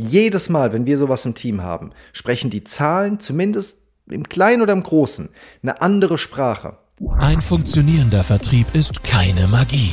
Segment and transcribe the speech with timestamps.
[0.00, 4.72] Jedes Mal, wenn wir sowas im Team haben, sprechen die Zahlen, zumindest im Kleinen oder
[4.72, 5.28] im Großen,
[5.60, 6.78] eine andere Sprache.
[7.18, 9.92] Ein funktionierender Vertrieb ist keine Magie,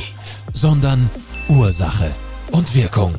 [0.54, 1.10] sondern
[1.48, 2.12] Ursache
[2.52, 3.16] und Wirkung.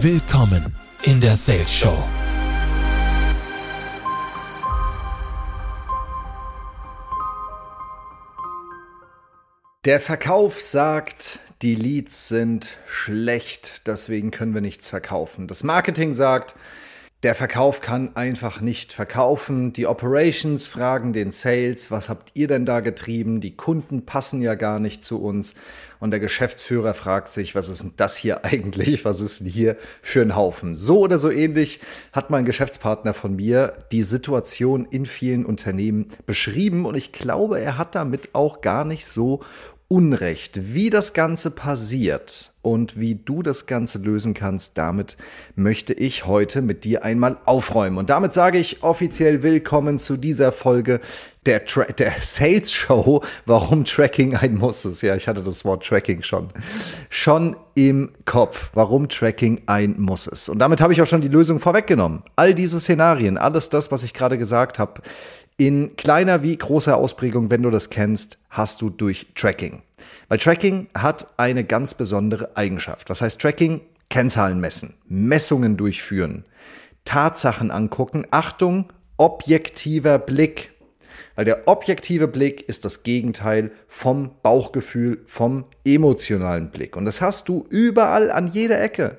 [0.00, 2.13] Willkommen in der Sales Show.
[9.84, 15.46] Der Verkauf sagt, die Leads sind schlecht, deswegen können wir nichts verkaufen.
[15.46, 16.54] Das Marketing sagt,
[17.24, 19.72] der Verkauf kann einfach nicht verkaufen.
[19.72, 23.40] Die Operations fragen den Sales, was habt ihr denn da getrieben?
[23.40, 25.54] Die Kunden passen ja gar nicht zu uns.
[26.00, 29.06] Und der Geschäftsführer fragt sich, was ist denn das hier eigentlich?
[29.06, 30.76] Was ist denn hier für ein Haufen?
[30.76, 31.80] So oder so ähnlich
[32.12, 36.84] hat mein Geschäftspartner von mir die Situation in vielen Unternehmen beschrieben.
[36.84, 39.40] Und ich glaube, er hat damit auch gar nicht so
[39.88, 40.74] Unrecht.
[40.74, 45.18] Wie das Ganze passiert und wie du das Ganze lösen kannst, damit
[45.56, 47.98] möchte ich heute mit dir einmal aufräumen.
[47.98, 51.00] Und damit sage ich offiziell willkommen zu dieser Folge
[51.44, 55.02] der, Tra der Sales Show, warum Tracking ein Muss ist.
[55.02, 56.48] Ja, ich hatte das Wort Tracking schon.
[57.10, 60.48] Schon im Kopf, warum Tracking ein Muss ist.
[60.48, 62.22] Und damit habe ich auch schon die Lösung vorweggenommen.
[62.36, 65.02] All diese Szenarien, alles das, was ich gerade gesagt habe,
[65.56, 69.82] in kleiner wie großer Ausprägung, wenn du das kennst, hast du durch Tracking.
[70.28, 73.10] Weil Tracking hat eine ganz besondere Eigenschaft.
[73.10, 73.80] Was heißt Tracking?
[74.10, 76.44] Kennzahlen messen, Messungen durchführen,
[77.04, 78.26] Tatsachen angucken.
[78.30, 80.72] Achtung, objektiver Blick.
[81.36, 86.96] Weil der objektive Blick ist das Gegenteil vom Bauchgefühl, vom emotionalen Blick.
[86.96, 89.18] Und das hast du überall an jeder Ecke.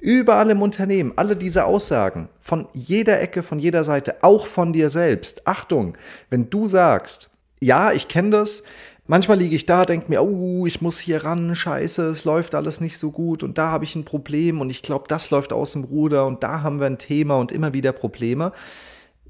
[0.00, 4.88] Überall im Unternehmen, alle diese Aussagen, von jeder Ecke, von jeder Seite, auch von dir
[4.88, 5.46] selbst.
[5.46, 5.96] Achtung,
[6.30, 8.62] wenn du sagst, ja, ich kenne das,
[9.06, 12.80] manchmal liege ich da, denke mir, oh, ich muss hier ran, scheiße, es läuft alles
[12.80, 15.72] nicht so gut und da habe ich ein Problem und ich glaube, das läuft aus
[15.72, 18.52] dem Ruder und da haben wir ein Thema und immer wieder Probleme.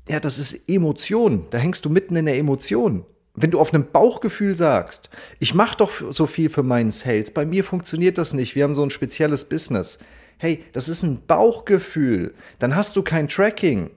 [0.08, 3.04] Ja, das ist Emotion, da hängst du mitten in der Emotion
[3.34, 7.47] wenn du auf einem Bauchgefühl sagst, ich mache doch so viel für meinen Sales, bei
[7.47, 10.00] mir funktioniert das nicht, wir haben so ein spezielles Business,
[10.40, 13.90] hey, das ist ein Bauchgefühl, dann hast du kein Tracking.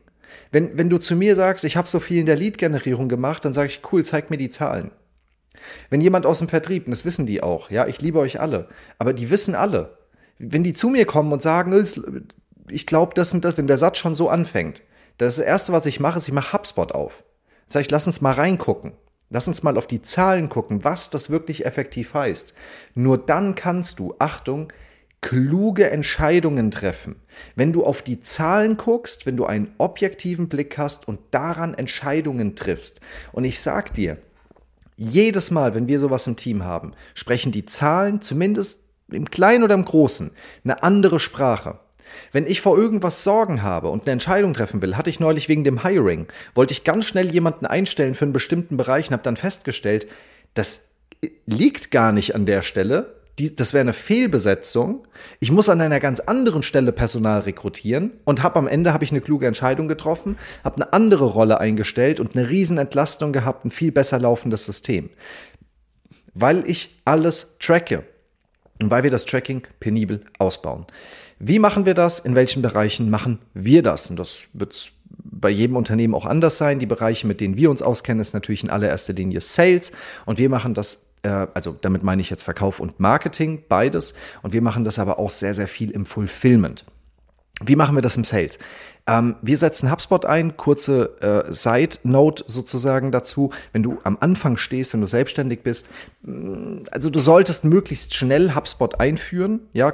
[0.51, 3.53] Wenn, wenn du zu mir sagst, ich habe so viel in der Lead-Generierung gemacht, dann
[3.53, 4.91] sage ich, cool, zeig mir die Zahlen.
[5.89, 8.67] Wenn jemand aus dem Vertrieb, und das wissen die auch, ja, ich liebe euch alle,
[8.99, 9.97] aber die wissen alle,
[10.37, 11.73] wenn die zu mir kommen und sagen,
[12.67, 14.81] ich glaube, das sind das, wenn der Satz schon so anfängt,
[15.17, 17.23] das, das Erste, was ich mache, ist, ich mache HubSpot auf.
[17.67, 18.91] Sag ich, lass uns mal reingucken.
[19.29, 22.53] Lass uns mal auf die Zahlen gucken, was das wirklich effektiv heißt.
[22.93, 24.71] Nur dann kannst du, Achtung,
[25.23, 27.15] kluge Entscheidungen treffen.
[27.55, 32.55] Wenn du auf die Zahlen guckst, wenn du einen objektiven Blick hast und daran Entscheidungen
[32.55, 32.99] triffst.
[33.31, 34.17] Und ich sag dir,
[34.97, 39.75] jedes Mal, wenn wir sowas im Team haben, sprechen die Zahlen zumindest im Kleinen oder
[39.75, 40.29] im Großen
[40.65, 41.79] eine andere Sprache.
[42.33, 45.63] Wenn ich vor irgendwas Sorgen habe und eine Entscheidung treffen will, hatte ich neulich wegen
[45.63, 49.37] dem Hiring, wollte ich ganz schnell jemanden einstellen für einen bestimmten Bereich und habe dann
[49.37, 50.05] festgestellt,
[50.53, 50.89] das
[51.45, 55.07] liegt gar nicht an der Stelle, die, das wäre eine Fehlbesetzung.
[55.39, 59.11] Ich muss an einer ganz anderen Stelle Personal rekrutieren und habe am Ende habe ich
[59.11, 63.91] eine kluge Entscheidung getroffen, habe eine andere Rolle eingestellt und eine Riesenentlastung gehabt, ein viel
[63.91, 65.09] besser laufendes System.
[66.35, 68.03] Weil ich alles tracke
[68.81, 70.85] und weil wir das Tracking penibel ausbauen.
[71.39, 72.19] Wie machen wir das?
[72.19, 74.09] In welchen Bereichen machen wir das?
[74.09, 74.91] Und das wird
[75.23, 76.79] bei jedem Unternehmen auch anders sein.
[76.79, 79.91] Die Bereiche, mit denen wir uns auskennen, ist natürlich in allererster Linie Sales
[80.25, 84.13] und wir machen das also damit meine ich jetzt Verkauf und Marketing, beides.
[84.41, 86.85] Und wir machen das aber auch sehr, sehr viel im Fulfillment.
[87.61, 88.57] Wie machen wir das im Sales?
[89.05, 93.51] Ähm, wir setzen HubSpot ein, kurze äh, Side-Note sozusagen dazu.
[93.73, 95.89] Wenn du am Anfang stehst, wenn du selbstständig bist,
[96.23, 99.59] mm, also du solltest möglichst schnell HubSpot einführen.
[99.73, 99.93] Ja,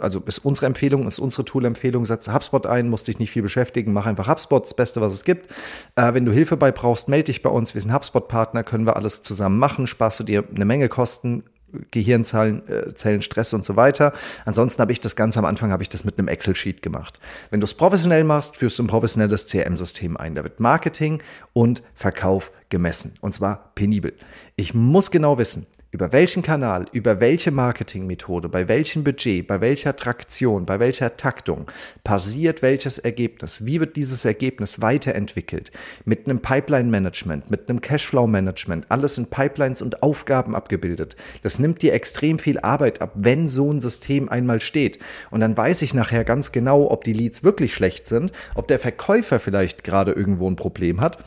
[0.00, 3.92] also ist unsere Empfehlung, ist unsere Tool-Empfehlung, setze HubSpot ein, musst dich nicht viel beschäftigen,
[3.92, 5.48] mach einfach HubSpot, das Beste, was es gibt.
[5.94, 7.74] Äh, wenn du Hilfe bei brauchst, melde dich bei uns.
[7.74, 11.44] Wir sind HubSpot-Partner, können wir alles zusammen machen, sparst du dir eine Menge Kosten,
[11.90, 14.12] Gehirnzellen, äh, Zellen, Stress und so weiter.
[14.44, 17.20] Ansonsten habe ich das Ganze am Anfang habe ich das mit einem Excel-Sheet gemacht.
[17.50, 20.34] Wenn du es professionell machst, führst du ein professionelles CRM-System ein.
[20.34, 21.22] Da wird Marketing
[21.52, 23.14] und Verkauf gemessen.
[23.20, 24.14] Und zwar penibel.
[24.56, 29.96] Ich muss genau wissen, über welchen Kanal, über welche Marketingmethode, bei welchem Budget, bei welcher
[29.96, 31.70] Traktion, bei welcher Taktung
[32.04, 35.72] passiert welches Ergebnis, wie wird dieses Ergebnis weiterentwickelt,
[36.04, 41.16] mit einem Pipeline-Management, mit einem Cashflow-Management, alles in Pipelines und Aufgaben abgebildet.
[41.42, 45.00] Das nimmt dir extrem viel Arbeit ab, wenn so ein System einmal steht.
[45.30, 48.78] Und dann weiß ich nachher ganz genau, ob die Leads wirklich schlecht sind, ob der
[48.78, 51.18] Verkäufer vielleicht gerade irgendwo ein Problem hat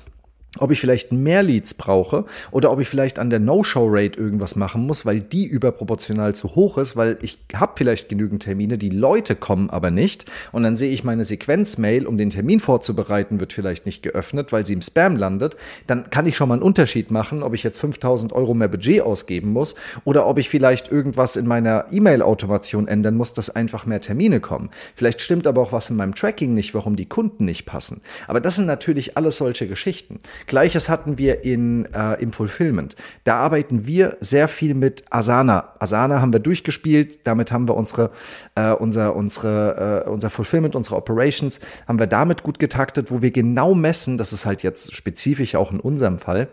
[0.59, 4.85] ob ich vielleicht mehr Leads brauche oder ob ich vielleicht an der No-Show-Rate irgendwas machen
[4.85, 9.35] muss, weil die überproportional zu hoch ist, weil ich habe vielleicht genügend Termine, die Leute
[9.35, 13.85] kommen aber nicht und dann sehe ich meine Sequenz-Mail, um den Termin vorzubereiten, wird vielleicht
[13.85, 15.57] nicht geöffnet, weil sie im Spam landet,
[15.88, 19.01] dann kann ich schon mal einen Unterschied machen, ob ich jetzt 5000 Euro mehr Budget
[19.01, 24.01] ausgeben muss oder ob ich vielleicht irgendwas in meiner E-Mail-Automation ändern muss, dass einfach mehr
[24.01, 24.69] Termine kommen.
[24.95, 28.01] Vielleicht stimmt aber auch was in meinem Tracking nicht, warum die Kunden nicht passen.
[28.27, 30.19] Aber das sind natürlich alles solche Geschichten.
[30.48, 32.95] Gleiches hatten wir in, äh, im Fulfillment.
[33.24, 35.74] Da arbeiten wir sehr viel mit Asana.
[35.80, 38.12] Asana haben wir durchgespielt, damit haben wir unsere,
[38.56, 43.31] äh, unser, unsere, äh, unser Fulfillment, unsere Operations, haben wir damit gut getaktet, wo wir
[43.31, 46.48] genau messen, das ist halt jetzt spezifisch auch in unserem Fall,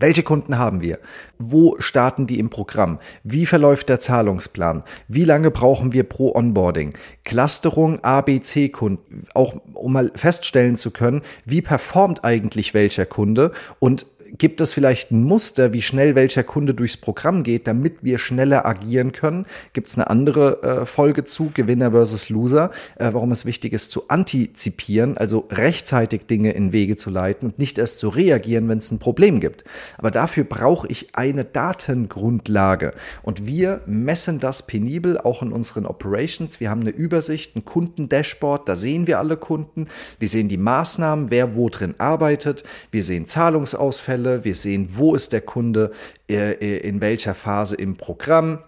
[0.00, 0.98] welche Kunden haben wir?
[1.38, 2.98] Wo starten die im Programm?
[3.24, 4.84] Wie verläuft der Zahlungsplan?
[5.08, 6.94] Wie lange brauchen wir pro Onboarding?
[7.24, 14.06] Clusterung ABC-Kunden, auch um mal feststellen zu können, wie performt eigentlich welcher Kunde und
[14.36, 18.66] gibt es vielleicht ein Muster, wie schnell welcher Kunde durchs Programm geht, damit wir schneller
[18.66, 19.46] agieren können?
[19.72, 23.90] Gibt es eine andere äh, Folge zu, Gewinner versus Loser, äh, warum es wichtig ist
[23.90, 28.78] zu antizipieren, also rechtzeitig Dinge in Wege zu leiten und nicht erst zu reagieren, wenn
[28.78, 29.64] es ein Problem gibt.
[29.96, 36.60] Aber dafür brauche ich eine Datengrundlage und wir messen das penibel auch in unseren Operations.
[36.60, 39.88] Wir haben eine Übersicht, ein Kundendashboard, da sehen wir alle Kunden,
[40.18, 44.44] wir sehen die Maßnahmen, wer wo drin arbeitet, wir sehen Zahlungsausfälle, Fälle.
[44.44, 45.92] Wir sehen, wo ist der Kunde
[46.28, 48.58] äh, äh, in welcher Phase im Programm.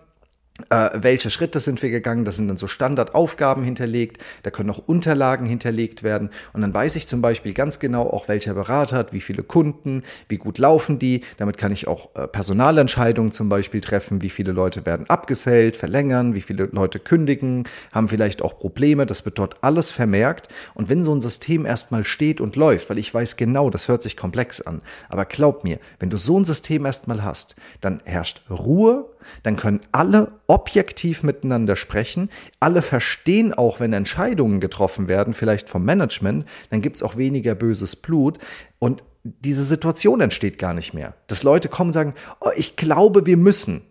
[0.70, 2.24] Äh, welche Schritte sind wir gegangen?
[2.24, 6.96] Da sind dann so Standardaufgaben hinterlegt, da können auch Unterlagen hinterlegt werden und dann weiß
[6.96, 10.98] ich zum Beispiel ganz genau auch, welcher Berater hat, wie viele Kunden, wie gut laufen
[10.98, 11.22] die.
[11.38, 16.34] Damit kann ich auch äh, Personalentscheidungen zum Beispiel treffen, wie viele Leute werden abgesellt, verlängern,
[16.34, 19.06] wie viele Leute kündigen, haben vielleicht auch Probleme.
[19.06, 22.98] Das wird dort alles vermerkt und wenn so ein System erstmal steht und läuft, weil
[22.98, 26.44] ich weiß genau, das hört sich komplex an, aber glaub mir, wenn du so ein
[26.44, 29.06] System erstmal hast, dann herrscht Ruhe,
[29.42, 35.84] dann können alle objektiv miteinander sprechen, alle verstehen auch, wenn Entscheidungen getroffen werden, vielleicht vom
[35.84, 38.38] Management, dann gibt es auch weniger böses Blut
[38.80, 41.14] und diese Situation entsteht gar nicht mehr.
[41.28, 43.82] Dass Leute kommen und sagen, oh, ich glaube, wir müssen.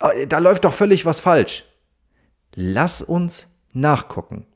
[0.00, 1.66] Oh, da läuft doch völlig was falsch.
[2.54, 4.46] Lass uns nachgucken.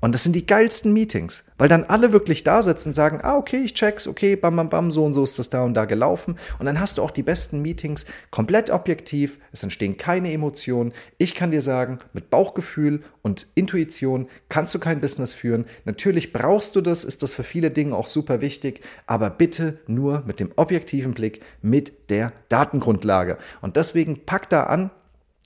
[0.00, 3.36] Und das sind die geilsten Meetings, weil dann alle wirklich da sitzen und sagen, ah,
[3.36, 5.84] okay, ich check's, okay, bam, bam, bam, so und so ist das da und da
[5.84, 6.36] gelaufen.
[6.58, 10.92] Und dann hast du auch die besten Meetings komplett objektiv, es entstehen keine Emotionen.
[11.18, 15.64] Ich kann dir sagen, mit Bauchgefühl und Intuition kannst du kein Business führen.
[15.84, 20.22] Natürlich brauchst du das, ist das für viele Dinge auch super wichtig, aber bitte nur
[20.26, 23.38] mit dem objektiven Blick, mit der Datengrundlage.
[23.62, 24.90] Und deswegen pack da an,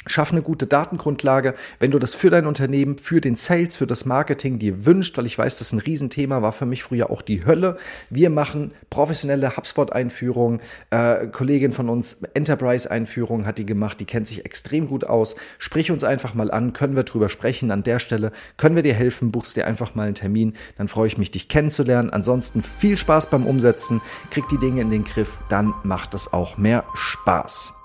[0.09, 4.05] Schaff eine gute Datengrundlage, wenn du das für dein Unternehmen, für den Sales, für das
[4.05, 7.23] Marketing dir wünscht, weil ich weiß, das ist ein Riesenthema, war für mich früher auch
[7.23, 7.77] die Hölle.
[8.11, 10.61] Wir machen professionelle HubSpot-Einführungen.
[10.91, 15.37] Äh, Kollegin von uns, Enterprise-Einführung hat die gemacht, die kennt sich extrem gut aus.
[15.59, 18.95] Sprich uns einfach mal an, können wir drüber sprechen an der Stelle, können wir dir
[18.95, 22.11] helfen, buchst dir einfach mal einen Termin, dann freue ich mich, dich kennenzulernen.
[22.11, 24.01] Ansonsten viel Spaß beim Umsetzen,
[24.31, 27.78] krieg die Dinge in den Griff, dann macht es auch mehr Spaß.